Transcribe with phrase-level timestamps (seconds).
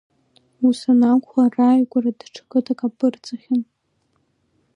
[0.67, 3.61] Ус анакәха рааигәара даҽа қыҭак аԥырҵахьан.